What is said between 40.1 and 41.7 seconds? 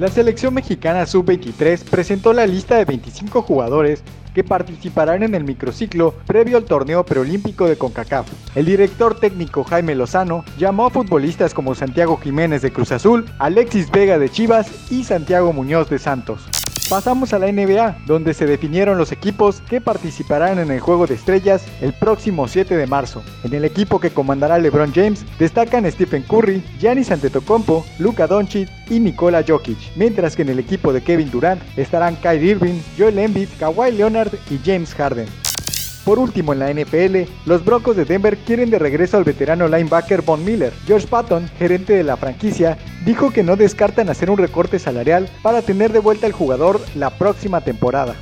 Von Miller. George Patton,